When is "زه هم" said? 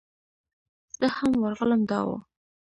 0.97-1.31